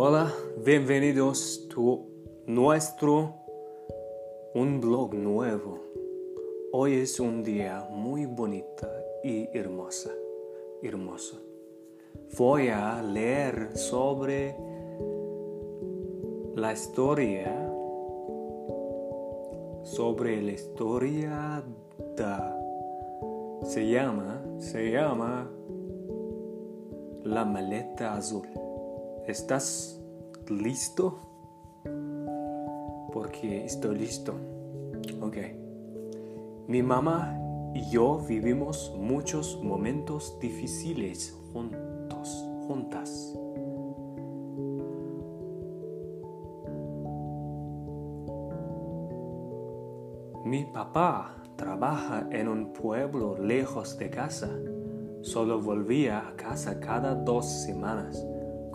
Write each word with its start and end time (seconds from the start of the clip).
Hola, 0.00 0.32
bienvenidos 0.64 1.66
a 1.76 1.80
nuestro 2.46 3.34
un 4.54 4.80
blog 4.80 5.12
nuevo. 5.14 5.80
Hoy 6.70 7.00
es 7.00 7.18
un 7.18 7.42
día 7.42 7.84
muy 7.90 8.24
bonito 8.24 8.86
y 9.24 9.48
hermosa, 9.52 10.10
hermoso. 10.84 11.40
Voy 12.38 12.68
a 12.68 13.02
leer 13.02 13.76
sobre 13.76 14.56
la 16.54 16.72
historia 16.72 17.68
sobre 19.82 20.40
la 20.40 20.52
historia 20.52 21.64
de 22.16 23.66
se 23.68 23.90
llama 23.90 24.44
se 24.58 24.92
llama 24.92 25.50
la 27.24 27.44
maleta 27.44 28.14
azul. 28.14 28.46
¿Estás 29.28 30.00
listo? 30.48 31.18
Porque 33.12 33.66
estoy 33.66 33.98
listo. 33.98 34.32
Ok. 35.20 35.36
Mi 36.66 36.82
mamá 36.82 37.38
y 37.74 37.90
yo 37.90 38.24
vivimos 38.26 38.90
muchos 38.98 39.62
momentos 39.62 40.38
difíciles 40.40 41.38
juntos, 41.52 42.42
juntas. 42.66 43.38
Mi 50.46 50.64
papá 50.72 51.36
trabaja 51.56 52.26
en 52.30 52.48
un 52.48 52.72
pueblo 52.72 53.36
lejos 53.36 53.98
de 53.98 54.08
casa. 54.08 54.48
Solo 55.20 55.60
volvía 55.60 56.26
a 56.26 56.34
casa 56.34 56.80
cada 56.80 57.14
dos 57.14 57.44
semanas 57.44 58.26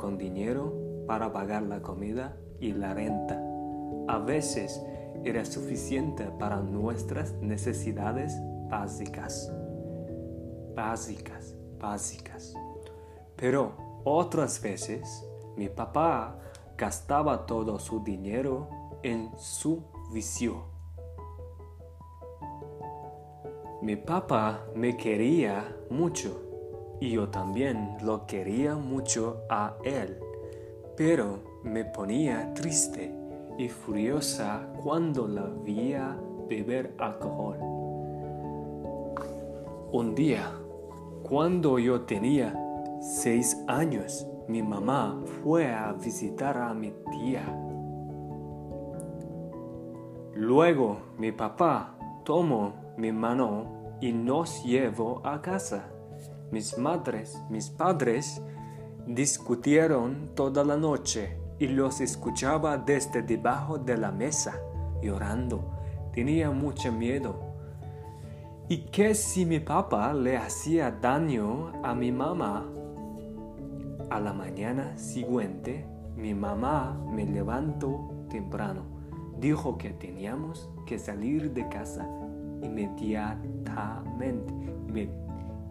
con 0.04 0.18
dinero 0.18 1.06
para 1.08 1.32
pagar 1.32 1.64
la 1.64 1.82
comida 1.82 2.36
y 2.60 2.74
la 2.74 2.94
renta. 2.94 3.42
A 4.10 4.18
veces 4.18 4.84
era 5.24 5.46
suficiente 5.46 6.26
para 6.38 6.60
nuestras 6.60 7.32
necesidades 7.36 8.38
básicas. 8.70 9.50
Básicas, 10.76 11.56
básicas. 11.80 12.54
Pero 13.38 14.02
otras 14.04 14.62
veces 14.62 15.26
mi 15.56 15.70
papá 15.70 16.38
gastaba 16.78 17.46
todo 17.46 17.80
su 17.80 18.04
dinero 18.04 18.68
en 19.04 19.32
su 19.38 19.86
vicio. 20.12 20.66
Mi 23.82 23.96
papá 23.96 24.66
me 24.76 24.98
quería 24.98 25.64
mucho 25.90 26.53
y 27.04 27.10
yo 27.10 27.28
también 27.28 27.98
lo 28.02 28.26
quería 28.26 28.76
mucho 28.76 29.42
a 29.50 29.76
él, 29.84 30.18
pero 30.96 31.40
me 31.62 31.84
ponía 31.84 32.54
triste 32.54 33.14
y 33.58 33.68
furiosa 33.68 34.70
cuando 34.82 35.28
la 35.28 35.44
veía 35.66 36.18
beber 36.48 36.96
alcohol. 36.98 37.58
Un 39.92 40.16
día, 40.16 40.50
cuando 41.24 41.78
yo 41.78 42.04
tenía 42.04 42.58
seis 43.02 43.62
años, 43.68 44.26
mi 44.48 44.64
mamá 44.64 45.22
fue 45.44 45.74
a 45.74 45.92
visitar 45.92 46.58
a 46.58 46.74
mi 46.74 46.94
tía. 47.12 47.44
Luego 50.36 51.00
mi 51.18 51.34
papá 51.34 51.98
tomó 52.24 52.76
mi 52.96 53.12
mano 53.12 53.98
y 54.00 54.14
nos 54.14 54.64
llevó 54.64 55.20
a 55.26 55.42
casa. 55.42 55.93
Mis 56.54 56.78
madres, 56.78 57.42
mis 57.50 57.72
padres, 57.72 58.40
discutieron 59.08 60.30
toda 60.36 60.64
la 60.64 60.78
noche 60.78 61.36
y 61.58 61.66
los 61.66 62.00
escuchaba 62.00 62.78
desde 62.78 63.24
debajo 63.24 63.80
de 63.80 63.98
la 63.98 64.12
mesa, 64.12 64.62
llorando. 65.02 65.72
Tenía 66.14 66.52
mucho 66.52 66.92
miedo. 66.92 67.40
¿Y 68.70 68.86
qué 68.92 69.16
si 69.16 69.48
mi 69.48 69.60
papá 69.60 70.14
le 70.14 70.38
hacía 70.38 70.92
daño 70.92 71.72
a 71.82 71.96
mi 71.96 72.12
mamá? 72.12 72.70
A 74.12 74.20
la 74.20 74.32
mañana 74.32 74.96
siguiente, 74.96 75.88
mi 76.16 76.36
mamá 76.36 76.96
me 77.12 77.26
levantó 77.26 78.12
temprano. 78.30 78.84
Dijo 79.40 79.80
que 79.80 79.90
teníamos 79.90 80.70
que 80.86 81.00
salir 81.00 81.52
de 81.52 81.68
casa 81.68 82.08
inmediatamente 82.62 84.54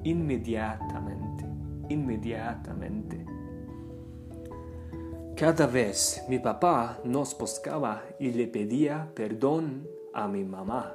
inmediatamente, 0.05 1.45
inmediatamente. 1.89 3.25
Cada 5.37 5.67
vez 5.67 6.25
mi 6.29 6.39
papá 6.39 7.01
nos 7.05 7.37
buscaba 7.37 8.03
y 8.19 8.33
le 8.33 8.47
pedía 8.47 9.11
perdón 9.15 9.89
a 10.13 10.29
mi 10.29 10.45
mamá. 10.45 10.95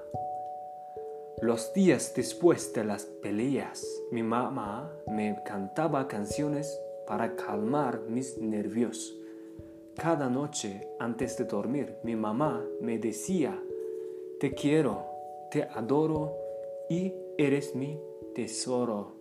Los 1.41 1.73
días 1.73 2.13
después 2.16 2.73
de 2.73 2.84
las 2.84 3.06
peleas, 3.06 3.85
mi 4.12 4.23
mamá 4.23 4.91
me 5.07 5.38
cantaba 5.45 6.07
canciones 6.07 6.79
para 7.06 7.35
calmar 7.35 8.01
mis 8.07 8.38
nervios. 8.38 9.16
Cada 9.95 10.29
noche 10.29 10.88
antes 11.00 11.38
de 11.38 11.45
dormir, 11.45 11.97
mi 12.03 12.16
mamá 12.16 12.63
me 12.81 13.00
decía, 13.00 13.62
te 14.39 14.53
quiero, 14.53 15.06
te 15.51 15.63
adoro 15.63 16.35
y 16.89 17.13
eres 17.38 17.75
mi 17.75 18.00
tesoro. 18.38 19.16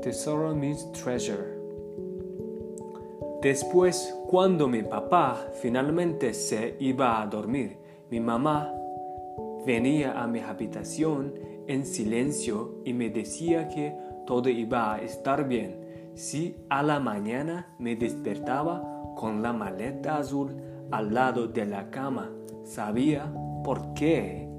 Tesoro 0.00 0.54
means 0.54 0.90
treasure. 0.92 1.58
Después, 3.42 4.14
cuando 4.26 4.66
mi 4.66 4.82
papá 4.82 5.36
finalmente 5.60 6.32
se 6.32 6.76
iba 6.80 7.20
a 7.20 7.26
dormir, 7.26 7.76
mi 8.10 8.20
mamá 8.20 8.72
venía 9.66 10.18
a 10.18 10.26
mi 10.26 10.40
habitación 10.40 11.34
en 11.66 11.84
silencio 11.84 12.80
y 12.86 12.94
me 12.94 13.10
decía 13.10 13.68
que 13.68 13.94
todo 14.26 14.48
iba 14.48 14.94
a 14.94 15.02
estar 15.02 15.46
bien 15.46 16.12
si 16.14 16.56
a 16.70 16.82
la 16.82 17.00
mañana 17.00 17.74
me 17.78 17.96
despertaba 17.96 18.82
con 19.14 19.42
la 19.42 19.52
maleta 19.52 20.16
azul 20.16 20.56
al 20.90 21.12
lado 21.12 21.48
de 21.48 21.66
la 21.66 21.90
cama. 21.90 22.30
Sabía 22.64 23.30
por 23.62 23.92
qué 23.92 24.49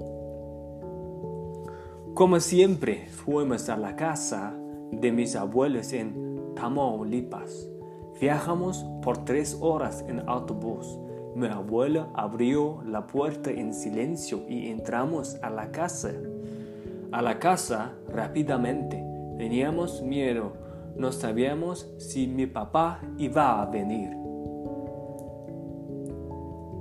como 2.14 2.40
siempre, 2.40 3.06
fuimos 3.08 3.68
a 3.68 3.76
la 3.76 3.96
casa 3.96 4.54
de 4.90 5.10
mis 5.10 5.34
abuelos 5.34 5.92
en 5.92 6.54
Tamaulipas. 6.54 7.68
Viajamos 8.20 8.84
por 9.02 9.24
tres 9.24 9.56
horas 9.60 10.04
en 10.06 10.28
autobús. 10.28 10.98
Mi 11.34 11.46
abuela 11.46 12.10
abrió 12.14 12.82
la 12.84 13.06
puerta 13.06 13.50
en 13.50 13.72
silencio 13.72 14.44
y 14.46 14.68
entramos 14.68 15.36
a 15.42 15.48
la 15.48 15.72
casa. 15.72 16.12
A 17.12 17.22
la 17.22 17.38
casa 17.38 17.92
rápidamente. 18.08 19.02
Teníamos 19.38 20.02
miedo. 20.02 20.52
No 20.94 21.12
sabíamos 21.12 21.90
si 21.96 22.26
mi 22.26 22.46
papá 22.46 23.00
iba 23.16 23.62
a 23.62 23.66
venir. 23.66 24.10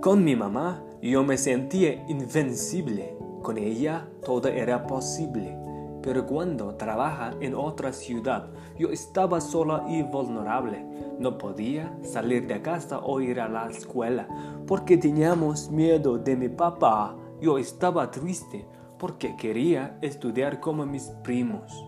Con 0.00 0.24
mi 0.24 0.36
mamá 0.36 0.84
yo 1.00 1.24
me 1.24 1.38
sentía 1.38 2.04
invencible. 2.08 3.16
Con 3.42 3.58
ella 3.58 4.08
todo 4.24 4.48
era 4.48 4.86
posible 4.86 5.61
pero 6.02 6.26
cuando 6.26 6.74
trabaja 6.74 7.32
en 7.40 7.54
otra 7.54 7.92
ciudad, 7.92 8.48
yo 8.78 8.88
estaba 8.88 9.40
sola 9.40 9.84
y 9.88 10.02
vulnerable. 10.02 10.84
No 11.18 11.38
podía 11.38 11.96
salir 12.02 12.46
de 12.46 12.60
casa 12.60 12.98
o 12.98 13.20
ir 13.20 13.40
a 13.40 13.48
la 13.48 13.68
escuela 13.68 14.26
porque 14.66 14.96
teníamos 14.96 15.70
miedo 15.70 16.18
de 16.18 16.36
mi 16.36 16.48
papá. 16.48 17.16
Yo 17.40 17.58
estaba 17.58 18.10
triste 18.10 18.66
porque 18.98 19.36
quería 19.36 19.98
estudiar 20.00 20.60
como 20.60 20.84
mis 20.86 21.04
primos. 21.22 21.86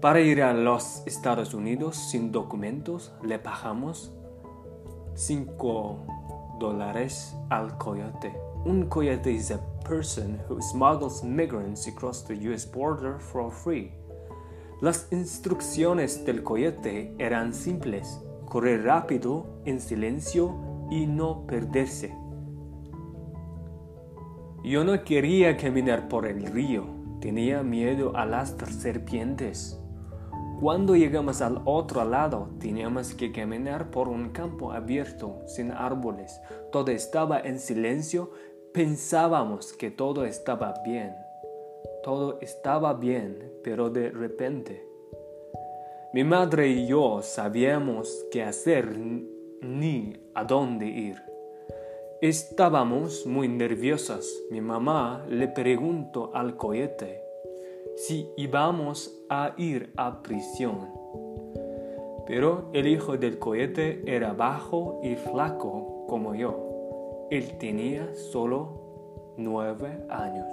Para 0.00 0.20
ir 0.20 0.42
a 0.42 0.54
los 0.54 1.02
Estados 1.06 1.52
Unidos 1.52 1.96
sin 1.96 2.32
documentos 2.32 3.12
le 3.22 3.38
pagamos 3.38 4.12
5 5.14 5.98
dólares 6.58 7.36
al 7.50 7.76
coyote. 7.76 8.49
Un 8.66 8.90
coyote 8.90 9.34
es 9.34 9.50
a 9.50 9.58
person 9.88 10.38
who 10.46 10.60
smuggles 10.60 11.24
migrants 11.24 11.86
across 11.88 12.22
the 12.22 12.34
US 12.50 12.66
border 12.70 13.18
for 13.18 13.50
free. 13.50 13.90
Las 14.82 15.08
instrucciones 15.10 16.26
del 16.26 16.42
coyote 16.42 17.14
eran 17.18 17.54
simples, 17.54 18.20
correr 18.44 18.84
rápido, 18.84 19.62
en 19.64 19.80
silencio 19.80 20.54
y 20.90 21.06
no 21.06 21.46
perderse. 21.46 22.14
Yo 24.62 24.84
no 24.84 25.04
quería 25.04 25.56
caminar 25.56 26.08
por 26.08 26.26
el 26.26 26.44
río, 26.44 26.84
tenía 27.22 27.62
miedo 27.62 28.14
a 28.14 28.26
las 28.26 28.54
serpientes. 28.78 29.80
Cuando 30.60 30.94
llegamos 30.94 31.40
al 31.40 31.62
otro 31.64 32.04
lado, 32.04 32.50
teníamos 32.58 33.14
que 33.14 33.32
caminar 33.32 33.90
por 33.90 34.08
un 34.08 34.28
campo 34.28 34.72
abierto, 34.72 35.38
sin 35.46 35.70
árboles. 35.70 36.38
Todo 36.70 36.90
estaba 36.90 37.40
en 37.40 37.58
silencio. 37.58 38.30
Pensábamos 38.72 39.72
que 39.72 39.90
todo 39.90 40.24
estaba 40.24 40.74
bien. 40.84 41.16
Todo 42.04 42.38
estaba 42.40 42.94
bien, 42.94 43.52
pero 43.64 43.90
de 43.90 44.10
repente. 44.10 44.86
Mi 46.12 46.22
madre 46.22 46.68
y 46.68 46.86
yo 46.86 47.20
sabíamos 47.20 48.26
qué 48.30 48.44
hacer 48.44 48.96
ni 49.60 50.12
a 50.34 50.44
dónde 50.44 50.86
ir. 50.86 51.16
Estábamos 52.20 53.26
muy 53.26 53.48
nerviosas. 53.48 54.32
Mi 54.52 54.60
mamá 54.60 55.26
le 55.28 55.48
preguntó 55.48 56.30
al 56.32 56.56
cohete 56.56 57.24
si 57.96 58.30
íbamos 58.36 59.20
a 59.28 59.52
ir 59.56 59.92
a 59.96 60.22
prisión. 60.22 60.90
Pero 62.24 62.70
el 62.72 62.86
hijo 62.86 63.16
del 63.16 63.40
cohete 63.40 64.04
era 64.06 64.32
bajo 64.32 65.00
y 65.02 65.16
flaco 65.16 66.06
como 66.08 66.36
yo. 66.36 66.69
Él 67.30 67.58
tenía 67.58 68.12
solo 68.14 69.34
nueve 69.36 70.04
años. 70.10 70.48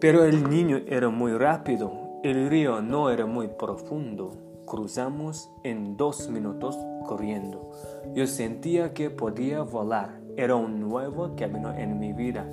Pero 0.00 0.24
el 0.24 0.48
niño 0.48 0.80
era 0.86 1.10
muy 1.10 1.32
rápido. 1.36 1.92
El 2.22 2.48
río 2.48 2.80
no 2.80 3.10
era 3.10 3.26
muy 3.26 3.48
profundo. 3.48 4.32
Cruzamos 4.64 5.50
en 5.64 5.98
dos 5.98 6.30
minutos 6.30 6.78
corriendo. 7.06 7.72
Yo 8.14 8.26
sentía 8.26 8.94
que 8.94 9.10
podía 9.10 9.60
volar. 9.60 10.18
Era 10.38 10.56
un 10.56 10.80
nuevo 10.80 11.36
camino 11.36 11.74
en 11.74 11.98
mi 11.98 12.14
vida. 12.14 12.46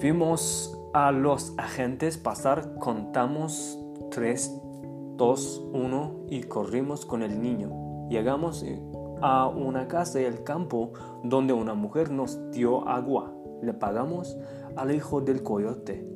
Vimos 0.00 0.78
a 0.94 1.12
los 1.12 1.52
agentes 1.58 2.16
pasar, 2.16 2.76
contamos 2.78 3.78
3, 4.10 4.62
2, 5.16 5.62
1 5.74 6.12
y 6.30 6.42
corrimos 6.44 7.04
con 7.04 7.22
el 7.22 7.42
niño. 7.42 8.08
Llegamos 8.08 8.64
a 9.20 9.46
una 9.48 9.88
casa 9.88 10.18
del 10.18 10.42
campo 10.44 10.92
donde 11.22 11.52
una 11.52 11.74
mujer 11.74 12.10
nos 12.10 12.50
dio 12.50 12.88
agua. 12.88 13.32
Le 13.62 13.72
pagamos 13.72 14.36
al 14.76 14.94
hijo 14.94 15.20
del 15.20 15.42
coyote. 15.42 16.06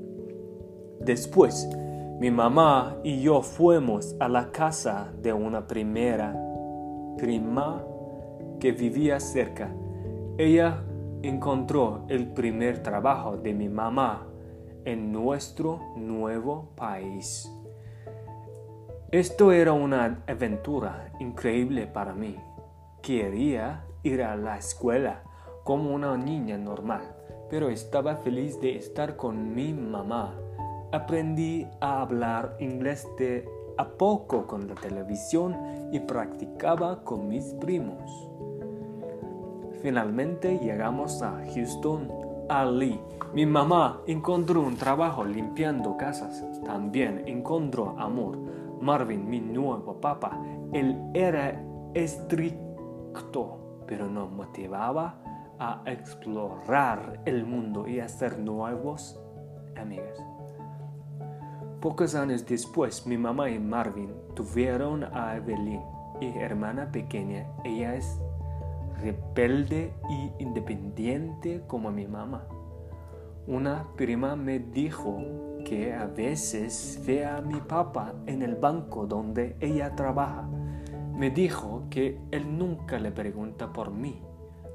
Después, 1.00 1.68
mi 2.20 2.30
mamá 2.30 2.96
y 3.02 3.22
yo 3.22 3.40
fuimos 3.40 4.14
a 4.20 4.28
la 4.28 4.50
casa 4.52 5.10
de 5.22 5.32
una 5.32 5.66
primera 5.66 6.36
prima 7.16 7.82
que 8.58 8.72
vivía 8.72 9.18
cerca. 9.18 9.74
Ella 10.36 10.82
encontró 11.22 12.04
el 12.08 12.32
primer 12.32 12.82
trabajo 12.82 13.36
de 13.36 13.54
mi 13.54 13.68
mamá 13.68 14.26
en 14.84 15.12
nuestro 15.12 15.80
nuevo 15.96 16.70
país. 16.76 17.50
Esto 19.10 19.50
era 19.50 19.72
una 19.72 20.22
aventura 20.26 21.12
increíble 21.18 21.86
para 21.86 22.14
mí. 22.14 22.36
Quería 23.02 23.84
ir 24.02 24.22
a 24.22 24.36
la 24.36 24.58
escuela 24.58 25.22
como 25.64 25.94
una 25.94 26.16
niña 26.16 26.58
normal, 26.58 27.02
pero 27.48 27.70
estaba 27.70 28.16
feliz 28.16 28.60
de 28.60 28.76
estar 28.76 29.16
con 29.16 29.54
mi 29.54 29.72
mamá. 29.72 30.34
Aprendí 30.92 31.66
a 31.80 32.02
hablar 32.02 32.56
inglés 32.60 33.08
de 33.18 33.48
a 33.78 33.88
poco 33.88 34.46
con 34.46 34.68
la 34.68 34.74
televisión 34.74 35.56
y 35.92 36.00
practicaba 36.00 37.02
con 37.02 37.28
mis 37.28 37.54
primos. 37.54 38.28
Finalmente 39.80 40.58
llegamos 40.58 41.22
a 41.22 41.42
Houston, 41.54 42.12
Ali. 42.50 43.00
Mi 43.32 43.46
mamá 43.46 44.02
encontró 44.06 44.60
un 44.60 44.76
trabajo 44.76 45.24
limpiando 45.24 45.96
casas. 45.96 46.44
También 46.64 47.22
encontró 47.26 47.98
amor. 47.98 48.36
Marvin, 48.80 49.28
mi 49.28 49.40
nuevo 49.40 49.94
papá, 50.00 50.38
él 50.72 50.98
era 51.14 51.62
estricto, 51.94 52.69
pero 53.86 54.08
nos 54.08 54.30
motivaba 54.30 55.16
a 55.58 55.82
explorar 55.86 57.20
el 57.24 57.44
mundo 57.44 57.86
y 57.86 58.00
hacer 58.00 58.38
nuevos 58.38 59.20
amigos. 59.76 60.18
Pocos 61.80 62.14
años 62.14 62.46
después, 62.46 63.06
mi 63.06 63.16
mamá 63.16 63.50
y 63.50 63.58
Marvin 63.58 64.12
tuvieron 64.34 65.04
a 65.04 65.36
Evelyn, 65.36 65.80
y 66.20 66.28
hermana 66.38 66.92
pequeña. 66.92 67.46
Ella 67.64 67.94
es 67.94 68.20
rebelde 69.00 69.92
y 70.10 70.42
independiente 70.42 71.62
como 71.66 71.90
mi 71.90 72.06
mamá. 72.06 72.46
Una 73.46 73.86
prima 73.96 74.36
me 74.36 74.58
dijo 74.58 75.18
que 75.64 75.94
a 75.94 76.06
veces 76.06 77.02
ve 77.06 77.24
a 77.24 77.40
mi 77.40 77.60
papá 77.60 78.14
en 78.26 78.42
el 78.42 78.56
banco 78.56 79.06
donde 79.06 79.56
ella 79.60 79.94
trabaja. 79.96 80.48
Me 81.20 81.28
dijo 81.28 81.82
que 81.90 82.18
él 82.30 82.56
nunca 82.56 82.98
le 82.98 83.12
pregunta 83.12 83.70
por 83.74 83.90
mí. 83.90 84.22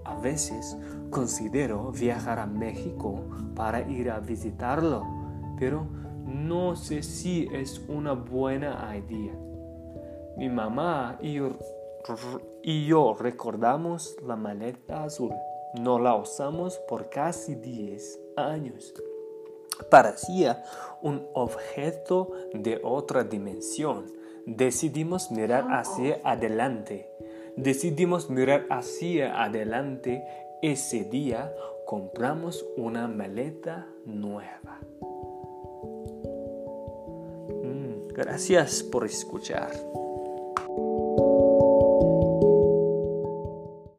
A 0.03 0.13
veces 0.19 0.77
considero 1.09 1.91
viajar 1.91 2.37
a 2.37 2.45
México 2.45 3.19
para 3.55 3.81
ir 3.89 4.11
a 4.11 4.19
visitarlo, 4.19 5.03
pero 5.57 5.87
no 6.23 6.75
sé 6.75 7.01
si 7.01 7.49
es 7.51 7.83
una 7.87 8.13
buena 8.13 8.95
idea. 8.95 9.33
Mi 10.37 10.47
mamá 10.47 11.17
y 11.19 11.39
y 12.61 12.85
yo 12.85 13.15
recordamos 13.19 14.15
la 14.23 14.35
maleta 14.35 15.05
azul. 15.05 15.33
No 15.81 15.97
la 15.97 16.13
usamos 16.13 16.77
por 16.87 17.09
casi 17.09 17.55
10 17.55 18.19
años. 18.37 18.93
Parecía 19.89 20.63
un 21.01 21.25
objeto 21.33 22.33
de 22.53 22.79
otra 22.83 23.23
dimensión. 23.23 24.05
Decidimos 24.45 25.31
mirar 25.31 25.65
hacia 25.71 26.19
adelante. 26.23 27.09
Decidimos 27.57 28.29
mirar 28.29 28.67
hacia 28.69 29.43
adelante. 29.43 30.23
Ese 30.61 31.03
día 31.03 31.51
compramos 31.85 32.65
una 32.77 33.07
maleta 33.07 33.87
nueva. 34.05 34.79
Mm, 37.63 38.07
gracias 38.13 38.83
por 38.83 39.05
escuchar. 39.05 39.71